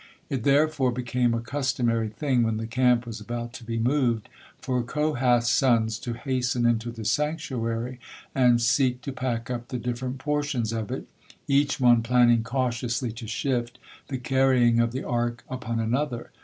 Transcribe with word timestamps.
It 0.31 0.41
therefore 0.41 0.91
became 0.91 1.35
a 1.35 1.41
customary 1.41 2.09
thing, 2.09 2.41
when 2.41 2.57
the 2.57 2.65
camp 2.65 3.05
was 3.05 3.21
about 3.21 3.53
to 3.53 3.63
be 3.63 3.77
moved, 3.77 4.29
for 4.57 4.81
Kohath's 4.81 5.47
sons 5.51 5.99
to 5.99 6.13
hasten 6.13 6.65
into 6.65 6.89
the 6.89 7.05
sanctuary 7.05 7.99
and 8.33 8.59
seek 8.59 9.01
to 9.01 9.11
pack 9.13 9.51
up 9.51 9.67
the 9.67 9.77
different 9.77 10.17
portions 10.17 10.73
of 10.73 10.89
it, 10.89 11.07
each 11.47 11.79
one 11.79 12.01
planning 12.01 12.41
cautiously 12.41 13.11
to 13.11 13.27
shift 13.27 13.77
the 14.07 14.17
carrying 14.17 14.79
of 14.79 14.91
the 14.91 15.03
Ark 15.03 15.43
upon 15.51 15.79
another. 15.79 16.31